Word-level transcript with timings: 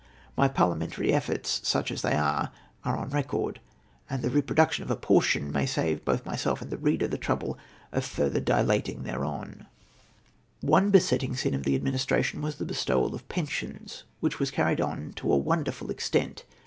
My 0.35 0.47
parliamentary 0.47 1.13
efforts, 1.13 1.61
such 1.63 1.91
as 1.91 2.01
they 2.01 2.15
are, 2.15 2.49
are 2.83 2.97
on 2.97 3.11
record, 3.11 3.59
and 4.09 4.23
the 4.23 4.31
reproduction 4.31 4.83
of 4.83 4.89
a 4.89 4.95
portion 4.95 5.51
may 5.51 5.67
save 5.67 6.03
both 6.03 6.25
myself 6.25 6.59
and 6.59 6.71
the 6.71 6.77
reader 6.79 7.07
the 7.07 7.19
trouble 7.19 7.55
of 7.91 8.03
further 8.03 8.39
dilating; 8.39 9.03
thereon, 9.03 9.63
o 9.63 9.67
One 10.61 10.89
besetting 10.89 11.35
sin 11.35 11.53
of 11.53 11.65
the 11.65 11.75
Administration 11.75 12.41
was 12.41 12.55
the 12.55 12.65
be 12.65 12.73
stowal 12.73 13.13
of 13.13 13.29
pensions, 13.29 14.03
which 14.21 14.39
was 14.39 14.49
carried 14.49 14.81
on 14.81 15.13
to 15.17 15.31
a 15.31 15.39
Avonder 15.39 15.71
ful 15.71 15.91
extent. 15.91 16.45